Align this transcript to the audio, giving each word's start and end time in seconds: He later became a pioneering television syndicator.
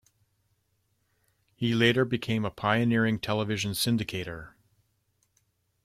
He 1.55 1.75
later 1.75 2.05
became 2.05 2.43
a 2.43 2.49
pioneering 2.49 3.19
television 3.19 3.73
syndicator. 3.73 4.53